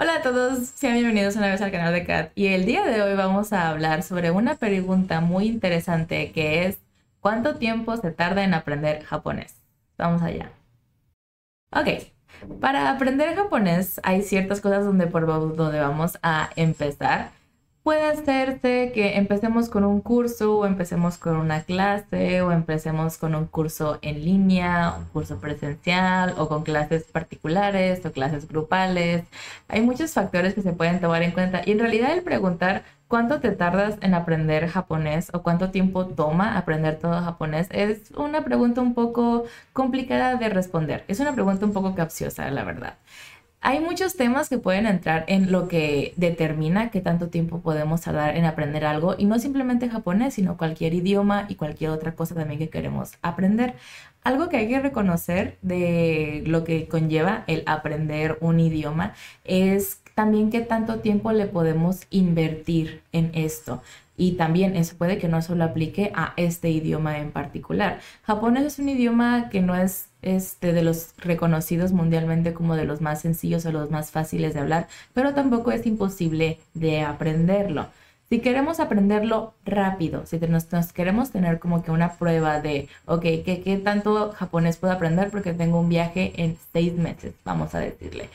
[0.00, 2.30] Hola a todos, sean bienvenidos una vez al canal de Kat.
[2.36, 6.78] Y el día de hoy vamos a hablar sobre una pregunta muy interesante que es
[7.18, 9.56] ¿cuánto tiempo se tarda en aprender japonés?
[9.96, 10.52] Vamos allá.
[11.72, 11.88] Ok,
[12.60, 17.32] para aprender japonés hay ciertas cosas donde por donde vamos a empezar
[17.88, 23.34] puede hacerse que empecemos con un curso o empecemos con una clase o empecemos con
[23.34, 29.24] un curso en línea, un curso presencial o con clases particulares o clases grupales.
[29.68, 33.40] Hay muchos factores que se pueden tomar en cuenta y en realidad el preguntar cuánto
[33.40, 38.82] te tardas en aprender japonés o cuánto tiempo toma aprender todo japonés es una pregunta
[38.82, 41.06] un poco complicada de responder.
[41.08, 42.98] Es una pregunta un poco capciosa, la verdad.
[43.60, 48.36] Hay muchos temas que pueden entrar en lo que determina qué tanto tiempo podemos tardar
[48.36, 52.60] en aprender algo y no simplemente japonés, sino cualquier idioma y cualquier otra cosa también
[52.60, 53.74] que queremos aprender.
[54.22, 60.50] Algo que hay que reconocer de lo que conlleva el aprender un idioma es también
[60.50, 63.82] qué tanto tiempo le podemos invertir en esto.
[64.16, 68.00] Y también eso puede que no solo aplique a este idioma en particular.
[68.22, 73.00] Japonés es un idioma que no es este, de los reconocidos mundialmente como de los
[73.00, 77.86] más sencillos o los más fáciles de hablar, pero tampoco es imposible de aprenderlo.
[78.28, 83.62] Si queremos aprenderlo rápido, si nos, queremos tener como que una prueba de, ok, ¿qué,
[83.64, 85.30] ¿qué tanto japonés puedo aprender?
[85.30, 88.28] Porque tengo un viaje en seis meses, vamos a decirle.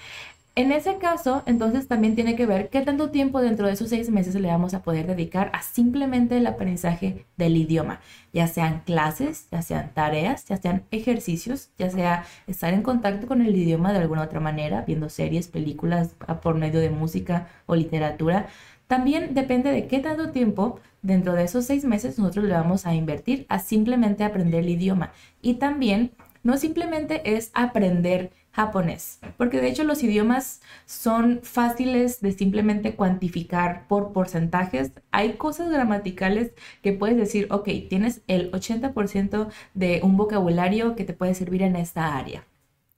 [0.55, 4.11] En ese caso, entonces también tiene que ver qué tanto tiempo dentro de esos seis
[4.11, 8.01] meses le vamos a poder dedicar a simplemente el aprendizaje del idioma,
[8.33, 13.41] ya sean clases, ya sean tareas, ya sean ejercicios, ya sea estar en contacto con
[13.41, 18.45] el idioma de alguna otra manera, viendo series, películas por medio de música o literatura.
[18.85, 22.93] También depende de qué tanto tiempo dentro de esos seis meses nosotros le vamos a
[22.93, 25.13] invertir a simplemente aprender el idioma.
[25.41, 26.11] Y también
[26.43, 33.87] no simplemente es aprender japonés, porque de hecho los idiomas son fáciles de simplemente cuantificar
[33.87, 34.91] por porcentajes.
[35.11, 36.51] Hay cosas gramaticales
[36.83, 41.75] que puedes decir, ok, tienes el 80% de un vocabulario que te puede servir en
[41.75, 42.45] esta área.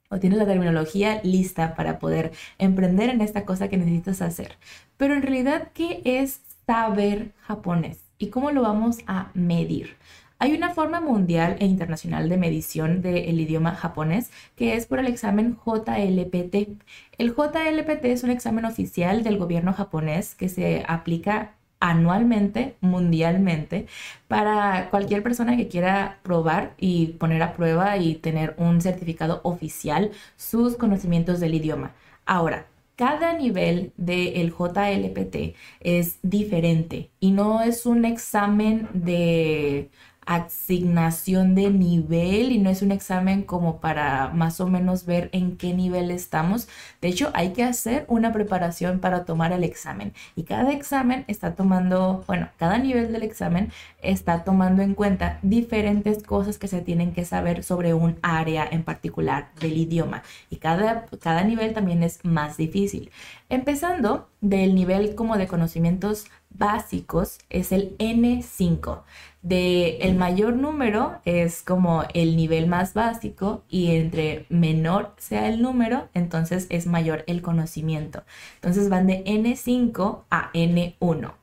[0.10, 4.58] O tienes la terminología lista para poder emprender en esta cosa que necesitas hacer.
[4.98, 8.00] Pero en realidad, ¿qué es saber japonés?
[8.18, 9.96] ¿Y cómo lo vamos a medir?
[10.38, 15.08] Hay una forma mundial e internacional de medición del idioma japonés que es por el
[15.08, 16.82] examen JLPT.
[17.18, 23.88] El JLPT es un examen oficial del gobierno japonés que se aplica anualmente, mundialmente,
[24.28, 30.12] para cualquier persona que quiera probar y poner a prueba y tener un certificado oficial
[30.36, 31.94] sus conocimientos del idioma.
[32.26, 39.90] Ahora, cada nivel del JLPT es diferente y no es un examen de
[40.26, 45.58] asignación de nivel y no es un examen como para más o menos ver en
[45.58, 46.68] qué nivel estamos.
[47.02, 51.56] De hecho, hay que hacer una preparación para tomar el examen y cada examen está
[51.56, 53.72] tomando, bueno, cada nivel del examen
[54.02, 58.84] está tomando en cuenta diferentes cosas que se tienen que saber sobre un área en
[58.84, 63.12] particular del idioma y cada, cada nivel también es más difícil.
[63.50, 66.26] Empezando del nivel como de conocimientos
[66.58, 69.04] básicos es el N5
[69.46, 75.62] de el mayor número es como el nivel más básico y entre menor sea el
[75.62, 78.24] número, entonces es mayor el conocimiento.
[78.56, 81.34] Entonces van de N5 a N1,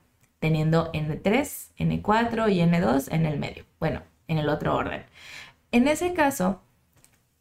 [0.40, 3.64] teniendo N3, N4 y N2 en el medio.
[3.78, 5.04] Bueno, en el otro orden.
[5.70, 6.60] En ese caso,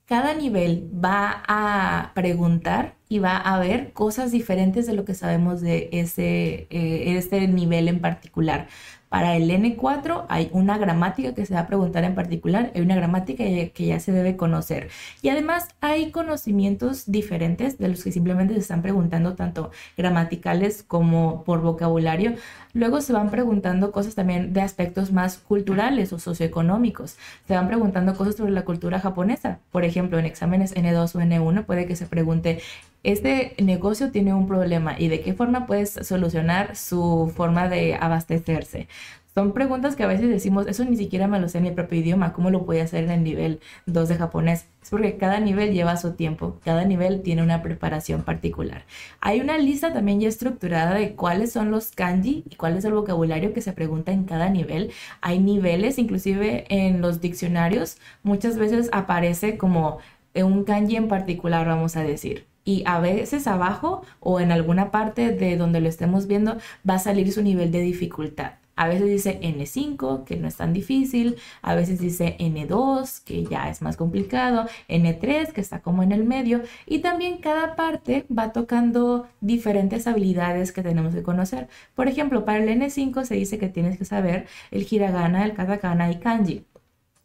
[0.06, 5.60] cada nivel va a preguntar y va a ver cosas diferentes de lo que sabemos
[5.60, 8.70] de ese, eh, este nivel en particular.
[9.10, 12.96] Para el N4 hay una gramática que se va a preguntar en particular, hay una
[12.96, 14.88] gramática que ya se debe conocer.
[15.22, 21.44] Y además hay conocimientos diferentes de los que simplemente se están preguntando tanto gramaticales como
[21.44, 22.36] por vocabulario.
[22.72, 27.18] Luego se van preguntando cosas también de aspectos más culturales o socioeconómicos.
[27.46, 29.60] Se van preguntando cosas sobre la cultura japonesa.
[29.74, 32.62] Por ejemplo, en exámenes N2 o N1 puede que se pregunte
[33.04, 38.88] este negocio tiene un problema y de qué forma puedes solucionar su forma de abastecerse,
[39.34, 42.00] Son preguntas que a veces decimos, eso ni siquiera me lo sé en mi propio
[42.00, 44.66] idioma, ¿cómo lo voy a hacer en el nivel 2 de japonés?
[44.84, 48.84] Es porque cada nivel lleva su tiempo, cada nivel tiene una preparación particular.
[49.22, 52.94] Hay una lista también ya estructurada de cuáles son los kanji y cuál es el
[52.94, 54.92] vocabulario que se pregunta en cada nivel.
[55.22, 60.00] Hay niveles, inclusive en los diccionarios, muchas veces aparece como
[60.36, 65.32] un kanji en particular, vamos a decir y a veces abajo o en alguna parte
[65.32, 68.54] de donde lo estemos viendo va a salir su nivel de dificultad.
[68.76, 73.70] A veces dice N5, que no es tan difícil, a veces dice N2, que ya
[73.70, 78.54] es más complicado, N3, que está como en el medio, y también cada parte va
[78.54, 81.68] tocando diferentes habilidades que tenemos que conocer.
[81.96, 86.10] Por ejemplo, para el N5 se dice que tienes que saber el hiragana, el katakana
[86.10, 86.66] y kanji.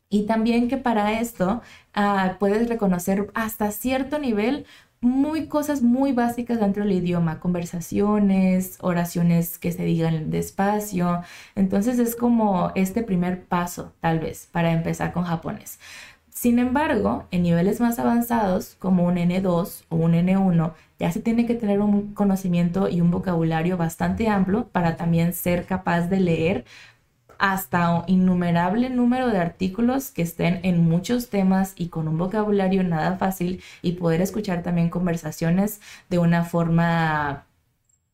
[0.09, 1.63] Y también que para esto
[1.95, 4.67] ah, puedes reconocer hasta cierto nivel
[5.07, 11.23] muy cosas muy básicas dentro del idioma, conversaciones, oraciones que se digan despacio.
[11.55, 15.79] Entonces es como este primer paso, tal vez, para empezar con japonés.
[16.37, 21.47] Sin embargo, en niveles más avanzados, como un N2 o un N1, ya se tiene
[21.47, 26.65] que tener un conocimiento y un vocabulario bastante amplio para también ser capaz de leer
[27.39, 32.83] hasta un innumerable número de artículos que estén en muchos temas y con un vocabulario
[32.83, 37.47] nada fácil y poder escuchar también conversaciones de una forma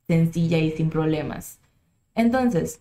[0.06, 1.58] sencilla y sin problemas.
[2.14, 2.80] Entonces,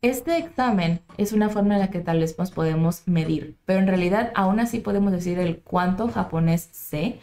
[0.00, 3.88] este examen es una forma en la que tal vez nos podemos medir, pero en
[3.88, 7.18] realidad aún así podemos decir el cuánto japonés sé,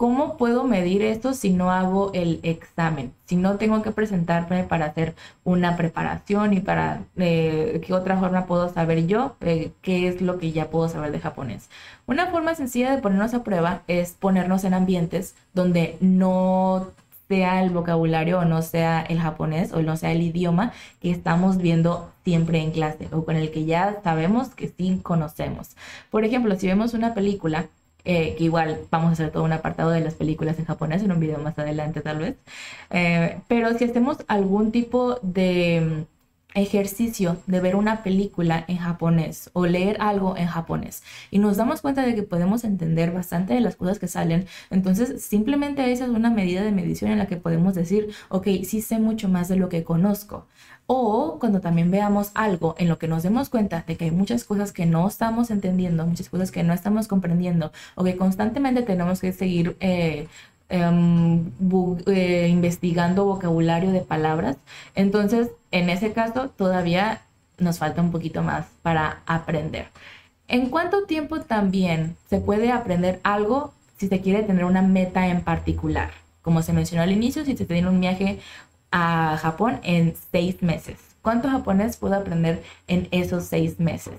[0.00, 3.12] ¿Cómo puedo medir esto si no hago el examen?
[3.26, 5.14] Si no tengo que presentarme para hacer
[5.44, 10.38] una preparación y para eh, qué otra forma puedo saber yo eh, qué es lo
[10.38, 11.68] que ya puedo saber de japonés.
[12.06, 16.86] Una forma sencilla de ponernos a prueba es ponernos en ambientes donde no
[17.28, 21.58] sea el vocabulario o no sea el japonés o no sea el idioma que estamos
[21.58, 25.76] viendo siempre en clase o con el que ya sabemos que sí conocemos.
[26.10, 27.66] Por ejemplo, si vemos una película
[28.04, 31.12] eh, que igual vamos a hacer todo un apartado de las películas en japonés en
[31.12, 32.36] un video más adelante tal vez.
[32.90, 36.06] Eh, pero si hacemos algún tipo de
[36.54, 41.80] ejercicio de ver una película en japonés o leer algo en japonés y nos damos
[41.80, 46.10] cuenta de que podemos entender bastante de las cosas que salen, entonces simplemente esa es
[46.10, 49.56] una medida de medición en la que podemos decir, ok, sí sé mucho más de
[49.56, 50.46] lo que conozco.
[50.92, 54.42] O cuando también veamos algo en lo que nos demos cuenta de que hay muchas
[54.42, 59.20] cosas que no estamos entendiendo, muchas cosas que no estamos comprendiendo, o que constantemente tenemos
[59.20, 60.26] que seguir eh,
[60.70, 61.50] em,
[62.06, 64.56] eh, investigando vocabulario de palabras.
[64.94, 67.22] Entonces, en ese caso, todavía
[67.58, 69.88] nos falta un poquito más para aprender.
[70.48, 75.42] ¿En cuánto tiempo también se puede aprender algo si se quiere tener una meta en
[75.42, 76.10] particular?
[76.42, 78.40] Como se mencionó al inicio, si se tiene un viaje
[78.90, 80.98] a Japón en seis meses.
[81.22, 84.14] ¿Cuánto japonés puedo aprender en esos seis meses?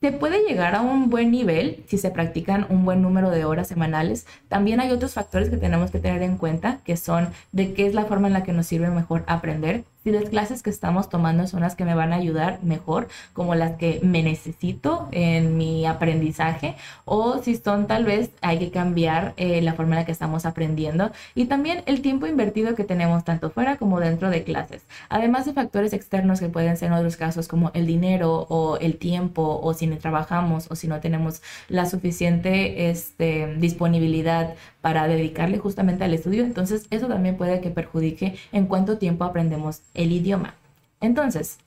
[0.00, 3.68] Se puede llegar a un buen nivel si se practican un buen número de horas
[3.68, 4.26] semanales.
[4.48, 7.92] También hay otros factores que tenemos que tener en cuenta, que son de qué es
[7.92, 11.46] la forma en la que nos sirve mejor aprender si las clases que estamos tomando
[11.46, 15.86] son las que me van a ayudar mejor, como las que me necesito en mi
[15.86, 20.12] aprendizaje, o si son tal vez hay que cambiar eh, la forma en la que
[20.12, 24.82] estamos aprendiendo y también el tiempo invertido que tenemos tanto fuera como dentro de clases.
[25.08, 28.96] Además de factores externos que pueden ser en otros casos como el dinero o el
[28.96, 35.58] tiempo o si no trabajamos o si no tenemos la suficiente este, disponibilidad para dedicarle
[35.58, 40.54] justamente al estudio, entonces eso también puede que perjudique en cuánto tiempo aprendemos el idioma.
[41.00, 41.58] Entonces,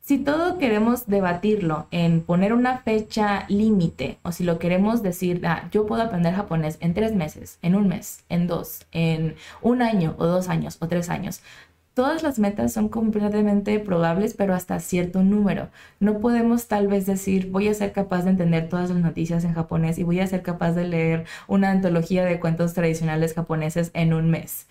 [0.00, 5.68] si todo queremos debatirlo en poner una fecha límite o si lo queremos decir, ah,
[5.70, 10.16] yo puedo aprender japonés en tres meses, en un mes, en dos, en un año
[10.18, 11.40] o dos años o tres años,
[11.94, 15.68] Todas las metas son completamente probables, pero hasta cierto número.
[16.00, 19.52] No podemos tal vez decir, voy a ser capaz de entender todas las noticias en
[19.52, 24.14] japonés y voy a ser capaz de leer una antología de cuentos tradicionales japoneses en
[24.14, 24.68] un mes,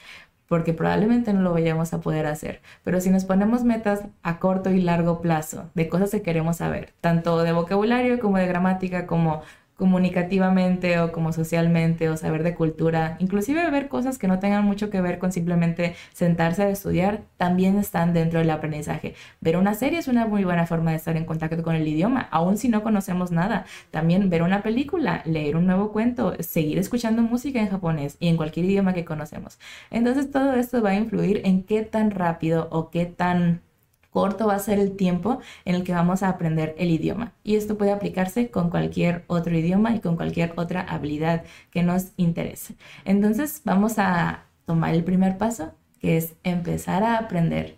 [0.52, 2.62] porque probablemente no lo vayamos a poder hacer.
[2.84, 6.94] Pero si nos ponemos metas a corto y largo plazo de cosas que queremos saber,
[7.00, 9.44] tanto de vocabulario como de gramática, como
[9.82, 14.92] comunicativamente o como socialmente o saber de cultura, inclusive ver cosas que no tengan mucho
[14.92, 19.16] que ver con simplemente sentarse a estudiar, también están dentro del aprendizaje.
[19.40, 22.28] Ver una serie es una muy buena forma de estar en contacto con el idioma,
[22.30, 23.66] aun si no conocemos nada.
[23.90, 28.38] También ver una película, leer un nuevo cuento, seguir escuchando música en japonés y en
[28.38, 29.58] cualquier idioma que conocemos.
[29.90, 33.64] Entonces todo esto va a influir en qué tan rápido o qué tan
[34.12, 37.34] corto va a ser el tiempo en el que vamos a aprender el idioma.
[37.44, 42.12] Y esto puede aplicarse con cualquier otro idioma y con cualquier otra habilidad que nos
[42.18, 42.76] interese.
[43.06, 47.76] Entonces vamos a tomar el primer paso, que es empezar a aprender,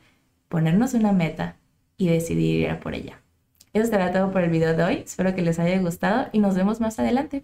[0.49, 1.55] ponernos una meta
[1.97, 3.21] y decidir ir a por ella.
[3.73, 4.95] Eso será todo por el video de hoy.
[5.05, 7.43] Espero que les haya gustado y nos vemos más adelante.